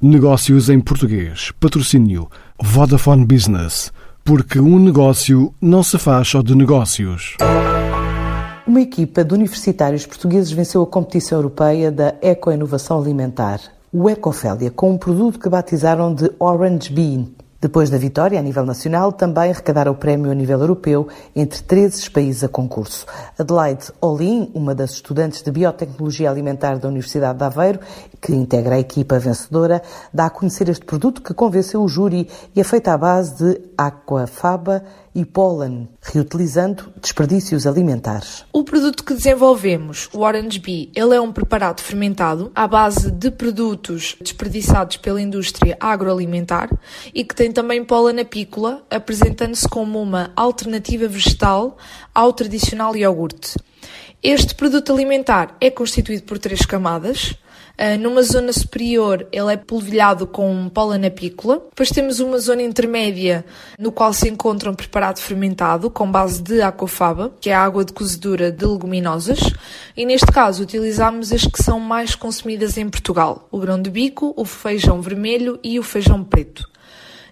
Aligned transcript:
Negócios 0.00 0.70
em 0.70 0.78
português. 0.78 1.50
Patrocínio 1.58 2.30
Vodafone 2.62 3.24
Business. 3.24 3.92
Porque 4.24 4.60
um 4.60 4.78
negócio 4.78 5.52
não 5.60 5.82
se 5.82 5.98
faz 5.98 6.28
só 6.28 6.40
de 6.40 6.54
negócios. 6.54 7.36
Uma 8.64 8.80
equipa 8.80 9.24
de 9.24 9.34
universitários 9.34 10.06
portugueses 10.06 10.52
venceu 10.52 10.82
a 10.82 10.86
competição 10.86 11.38
europeia 11.38 11.90
da 11.90 12.14
ecoinovação 12.22 13.02
alimentar, 13.02 13.60
o 13.92 14.08
Ecofélia, 14.08 14.70
com 14.70 14.92
um 14.92 14.96
produto 14.96 15.40
que 15.40 15.48
batizaram 15.48 16.14
de 16.14 16.30
Orange 16.38 16.92
Bean. 16.92 17.26
Depois 17.60 17.90
da 17.90 17.98
vitória 17.98 18.38
a 18.38 18.42
nível 18.42 18.64
nacional, 18.64 19.10
também 19.10 19.50
arrecadaram 19.50 19.90
o 19.90 19.96
prémio 19.96 20.30
a 20.30 20.34
nível 20.34 20.60
europeu 20.60 21.08
entre 21.34 21.60
13 21.60 22.08
países 22.08 22.44
a 22.44 22.48
concurso. 22.48 23.04
Adelaide 23.36 23.90
Olin, 24.00 24.48
uma 24.54 24.76
das 24.76 24.92
estudantes 24.92 25.42
de 25.42 25.50
Biotecnologia 25.50 26.30
Alimentar 26.30 26.78
da 26.78 26.86
Universidade 26.86 27.36
de 27.36 27.44
Aveiro, 27.44 27.80
que 28.20 28.32
integra 28.32 28.76
a 28.76 28.78
equipa 28.78 29.18
vencedora, 29.18 29.82
dá 30.14 30.26
a 30.26 30.30
conhecer 30.30 30.68
este 30.68 30.84
produto 30.84 31.20
que 31.20 31.34
convenceu 31.34 31.82
o 31.82 31.88
júri 31.88 32.28
e 32.54 32.60
é 32.60 32.64
feito 32.64 32.86
à 32.88 32.96
base 32.96 33.34
de 33.42 33.60
aquafaba 33.76 34.84
e 35.18 35.24
pólen, 35.24 35.88
reutilizando 36.00 36.92
desperdícios 37.02 37.66
alimentares. 37.66 38.44
O 38.52 38.62
produto 38.62 39.02
que 39.02 39.14
desenvolvemos, 39.14 40.08
o 40.12 40.20
Orange 40.20 40.60
Bee, 40.60 40.92
ele 40.94 41.16
é 41.16 41.20
um 41.20 41.32
preparado 41.32 41.80
fermentado 41.80 42.52
à 42.54 42.68
base 42.68 43.10
de 43.10 43.28
produtos 43.28 44.16
desperdiçados 44.20 44.96
pela 44.96 45.20
indústria 45.20 45.76
agroalimentar 45.80 46.70
e 47.12 47.24
que 47.24 47.34
tem 47.34 47.50
também 47.50 47.84
pólen 47.84 48.20
apícola, 48.20 48.84
apresentando-se 48.88 49.68
como 49.68 50.00
uma 50.00 50.30
alternativa 50.36 51.08
vegetal 51.08 51.76
ao 52.14 52.32
tradicional 52.32 52.94
iogurte. 52.94 53.56
Este 54.22 54.54
produto 54.54 54.92
alimentar 54.92 55.56
é 55.60 55.70
constituído 55.70 56.24
por 56.24 56.38
três 56.38 56.66
camadas, 56.66 57.36
Uh, 57.80 57.96
numa 57.96 58.24
zona 58.24 58.52
superior, 58.52 59.28
ele 59.30 59.52
é 59.52 59.56
polvilhado 59.56 60.26
com 60.26 60.68
pólen 60.68 61.06
apícola. 61.06 61.62
Depois 61.68 61.90
temos 61.90 62.18
uma 62.18 62.36
zona 62.40 62.60
intermédia, 62.60 63.44
no 63.78 63.92
qual 63.92 64.12
se 64.12 64.28
encontra 64.28 64.68
um 64.68 64.74
preparado 64.74 65.20
fermentado 65.20 65.88
com 65.88 66.10
base 66.10 66.42
de 66.42 66.60
aquafaba, 66.60 67.32
que 67.40 67.50
é 67.50 67.54
a 67.54 67.62
água 67.62 67.84
de 67.84 67.92
cozedura 67.92 68.50
de 68.50 68.66
leguminosas. 68.66 69.38
E 69.96 70.04
neste 70.04 70.26
caso, 70.26 70.64
utilizamos 70.64 71.32
as 71.32 71.46
que 71.46 71.62
são 71.62 71.78
mais 71.78 72.16
consumidas 72.16 72.76
em 72.76 72.88
Portugal: 72.88 73.46
o 73.48 73.60
grão 73.60 73.80
de 73.80 73.90
bico, 73.90 74.34
o 74.36 74.44
feijão 74.44 75.00
vermelho 75.00 75.60
e 75.62 75.78
o 75.78 75.84
feijão 75.84 76.24
preto. 76.24 76.68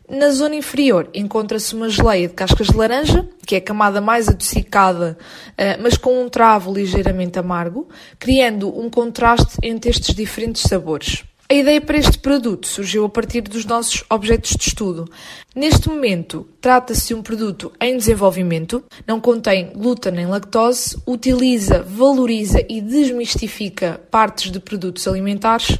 Na 0.09 0.31
zona 0.31 0.55
inferior 0.55 1.11
encontra-se 1.13 1.75
uma 1.75 1.89
geleia 1.89 2.29
de 2.29 2.35
cascas 2.35 2.69
de 2.69 2.77
laranja, 2.77 3.29
que 3.45 3.57
é 3.57 3.59
a 3.59 3.61
camada 3.61 4.01
mais 4.01 4.29
adocicada, 4.29 5.19
eh, 5.59 5.77
mas 5.79 5.97
com 5.97 6.23
um 6.23 6.29
travo 6.29 6.73
ligeiramente 6.73 7.41
amargo, 7.41 7.89
criando 8.17 8.69
um 8.79 8.89
contraste 8.89 9.57
entre 9.65 9.91
estes 9.91 10.15
diferentes 10.15 10.63
sabores. 10.63 11.25
A 11.49 11.55
ideia 11.55 11.81
para 11.81 11.97
este 11.97 12.19
produto 12.19 12.67
surgiu 12.67 13.05
a 13.05 13.09
partir 13.09 13.43
dos 13.43 13.65
nossos 13.65 14.03
objetos 14.11 14.51
de 14.57 14.67
estudo. 14.67 15.09
Neste 15.55 15.89
momento, 15.89 16.45
trata-se 16.61 17.07
de 17.07 17.15
um 17.15 17.23
produto 17.23 17.73
em 17.81 17.97
desenvolvimento, 17.97 18.83
não 19.07 19.21
contém 19.21 19.71
glúten 19.73 20.11
nem 20.11 20.27
lactose, 20.27 21.01
utiliza, 21.07 21.85
valoriza 21.85 22.61
e 22.69 22.81
desmistifica 22.81 24.01
partes 24.11 24.51
de 24.51 24.59
produtos 24.59 25.07
alimentares, 25.07 25.79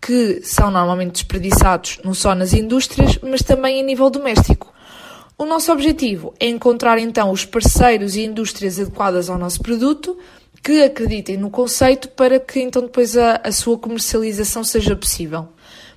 que 0.00 0.40
são 0.44 0.70
normalmente 0.70 1.14
desperdiçados 1.14 1.98
não 2.04 2.14
só 2.14 2.32
nas 2.32 2.52
indústrias, 2.52 3.18
mas 3.20 3.42
também 3.42 3.80
a 3.80 3.84
nível 3.84 4.08
doméstico. 4.10 4.72
O 5.40 5.46
nosso 5.46 5.70
objetivo 5.70 6.34
é 6.40 6.48
encontrar 6.48 6.98
então 6.98 7.30
os 7.30 7.44
parceiros 7.44 8.16
e 8.16 8.24
indústrias 8.24 8.80
adequadas 8.80 9.30
ao 9.30 9.38
nosso 9.38 9.62
produto, 9.62 10.18
que 10.60 10.82
acreditem 10.82 11.36
no 11.36 11.48
conceito 11.48 12.08
para 12.08 12.40
que 12.40 12.58
então 12.58 12.82
depois 12.82 13.16
a, 13.16 13.40
a 13.44 13.52
sua 13.52 13.78
comercialização 13.78 14.64
seja 14.64 14.96
possível. 14.96 15.48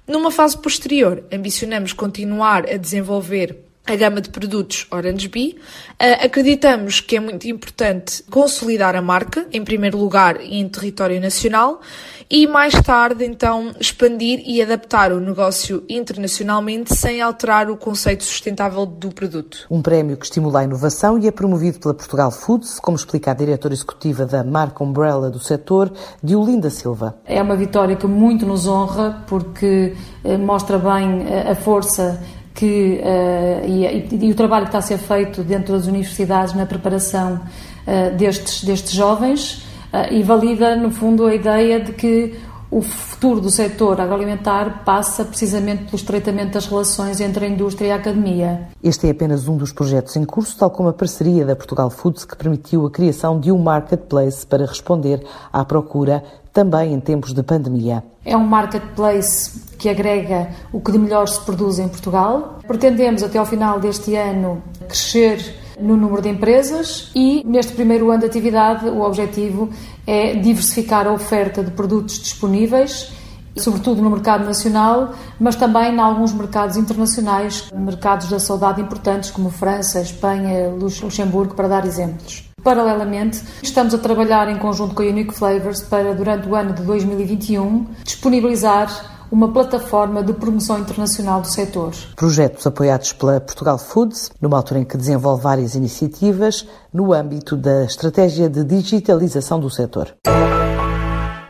Numa 0.08 0.30
fase 0.30 0.56
posterior, 0.56 1.24
ambicionamos 1.34 1.92
continuar 1.92 2.70
a 2.70 2.78
desenvolver 2.78 3.58
a 3.92 3.96
gama 3.96 4.22
de 4.22 4.30
produtos 4.30 4.88
Orange 4.90 5.28
Bee. 5.28 5.58
Uh, 6.02 6.26
acreditamos 6.26 7.02
que 7.02 7.18
é 7.18 7.20
muito 7.20 7.48
importante 7.48 8.24
consolidar 8.32 8.96
a 8.96 9.02
marca, 9.02 9.46
em 9.52 9.64
primeiro 9.64 9.98
lugar, 9.98 10.40
em 10.40 10.68
território 10.70 11.20
nacional, 11.20 11.82
e 12.30 12.48
mais 12.48 12.74
tarde, 12.82 13.26
então, 13.26 13.74
expandir 13.78 14.42
e 14.46 14.62
adaptar 14.62 15.12
o 15.12 15.20
negócio 15.20 15.84
internacionalmente 15.90 16.96
sem 16.96 17.22
alterar 17.22 17.70
o 17.70 17.76
conceito 17.76 18.24
sustentável 18.24 18.86
do 18.86 19.10
produto. 19.10 19.68
Um 19.70 19.82
prémio 19.82 20.16
que 20.16 20.24
estimula 20.24 20.62
a 20.62 20.64
inovação 20.64 21.20
e 21.20 21.28
é 21.28 21.32
promovido 21.32 21.80
pela 21.80 21.94
Portugal 21.94 22.32
Foods, 22.32 22.80
como 22.80 22.96
explica 22.96 23.32
a 23.32 23.34
diretora 23.34 23.74
executiva 23.74 24.26
da 24.26 24.46
marca 24.46 24.82
Umbrella 24.82 25.30
do 25.30 25.40
setor, 25.40 25.92
Diolinda 26.24 26.70
Silva. 26.70 27.18
É 27.26 27.42
uma 27.42 27.58
vitória 27.58 27.98
que 27.98 28.08
muito 28.08 28.46
nos 28.46 28.66
honra, 28.66 29.26
porque 29.28 29.94
eh, 30.24 30.38
mostra 30.38 30.78
bem 30.78 31.28
eh, 31.28 31.52
a 31.52 31.56
força 31.56 32.24
que, 32.54 33.02
uh, 33.04 33.68
e, 33.68 34.26
e, 34.26 34.32
o 34.32 34.36
trabalho 34.36 34.66
que 34.66 34.70
está 34.70 34.80
a 34.80 34.82
ser 34.82 34.98
feito 34.98 35.44
dentro 35.44 35.74
das 35.74 35.88
universidades 35.88 36.54
na 36.54 36.66
preparação 36.66 37.36
uh, 37.36 38.16
destes, 38.18 38.64
destes 38.64 38.92
jovens 38.92 39.66
uh, 39.94 40.14
e 40.14 40.22
valida, 40.24 40.76
no 40.76 40.92
fundo, 40.92 41.26
a 41.26 41.34
ideia 41.34 41.80
de 41.80 41.94
que 41.94 42.36
o 42.72 42.82
futuro 42.82 43.42
do 43.42 43.50
setor 43.50 44.00
agroalimentar 44.00 44.84
passa 44.86 45.26
precisamente 45.26 45.84
pelo 45.84 45.98
estreitamento 45.98 46.54
das 46.54 46.66
relações 46.66 47.20
entre 47.20 47.46
a 47.46 47.50
indústria 47.50 47.88
e 47.88 47.92
a 47.92 47.96
academia. 47.96 48.70
Este 48.82 49.08
é 49.08 49.12
apenas 49.12 49.46
um 49.46 49.58
dos 49.58 49.74
projetos 49.74 50.16
em 50.16 50.24
curso, 50.24 50.58
tal 50.58 50.72
como 50.72 50.88
a 50.88 50.94
parceria 50.94 51.46
da 51.46 51.54
Portugal 51.54 51.90
Foods, 51.90 52.24
que 52.24 52.36
permitiu 52.36 52.86
a 52.86 52.90
criação 52.90 53.38
de 53.38 53.52
um 53.52 53.58
marketplace 53.58 54.48
para 54.48 54.66
responder 54.66 55.22
à 55.52 55.66
procura 55.66 56.24
também 56.54 56.94
em 56.94 57.00
tempos 57.00 57.34
de 57.34 57.44
pandemia. 57.44 58.04
É 58.26 58.38
um 58.38 58.46
marketplace 58.46 59.61
que 59.82 59.90
agrega 59.90 60.50
o 60.72 60.80
que 60.80 60.92
de 60.92 61.00
melhor 61.00 61.28
se 61.28 61.42
produz 61.42 61.80
em 61.80 61.88
Portugal. 61.88 62.60
Pretendemos, 62.68 63.24
até 63.24 63.40
ao 63.40 63.48
final 63.48 63.80
deste 63.80 64.16
ano, 64.16 64.62
crescer 64.88 65.56
no 65.80 65.98
número 65.98 66.22
de 66.22 66.30
empresas 66.30 67.10
e, 67.16 67.42
neste 67.44 67.74
primeiro 67.74 68.12
ano 68.12 68.20
de 68.20 68.28
atividade, 68.28 68.88
o 68.88 69.02
objetivo 69.02 69.72
é 70.06 70.36
diversificar 70.36 71.08
a 71.08 71.12
oferta 71.12 71.64
de 71.64 71.72
produtos 71.72 72.20
disponíveis, 72.20 73.12
sobretudo 73.58 74.04
no 74.04 74.12
mercado 74.12 74.46
nacional, 74.46 75.16
mas 75.40 75.56
também 75.56 75.96
em 75.96 76.00
alguns 76.00 76.32
mercados 76.32 76.78
internacionais, 76.78 77.68
mercados 77.74 78.30
da 78.30 78.40
saudade 78.40 78.80
importantes 78.80 79.32
como 79.32 79.50
França, 79.50 80.00
Espanha, 80.00 80.70
Luxemburgo, 80.70 81.56
para 81.56 81.68
dar 81.68 81.88
exemplos. 81.88 82.48
Paralelamente, 82.64 83.42
estamos 83.64 83.96
a 83.96 83.98
trabalhar 83.98 84.48
em 84.48 84.60
conjunto 84.60 84.94
com 84.94 85.02
a 85.02 85.08
Unique 85.08 85.34
Flavors 85.34 85.82
para, 85.82 86.14
durante 86.14 86.48
o 86.48 86.56
ano 86.56 86.74
de 86.74 86.84
2021, 86.84 87.88
disponibilizar 88.04 89.21
uma 89.32 89.48
plataforma 89.48 90.22
de 90.22 90.34
promoção 90.34 90.78
internacional 90.78 91.42
do 91.42 91.48
setor. 91.48 91.94
Projetos 92.18 92.68
apoiados 92.68 93.14
pela 93.14 93.40
Portugal 93.40 93.78
Foods, 93.78 94.30
numa 94.42 94.58
altura 94.58 94.82
em 94.82 94.84
que 94.84 94.98
desenvolve 94.98 95.42
várias 95.42 95.74
iniciativas 95.74 96.68
no 96.94 97.14
âmbito 97.14 97.56
da 97.56 97.86
estratégia 97.86 98.50
de 98.50 98.64
digitalização 98.66 99.60
do 99.60 99.70
setor. 99.70 100.14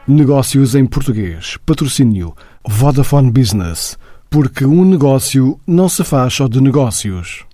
Negócios 0.08 0.76
em 0.76 0.86
português. 0.86 1.58
Patrocínio 1.66 2.36
Vodafone 2.68 3.32
Business. 3.32 3.98
Porque 4.30 4.64
um 4.64 4.86
negócio 4.86 5.60
não 5.66 5.90
se 5.90 6.04
faz 6.04 6.36
só 6.36 6.48
de 6.48 6.62
negócios. 6.62 7.46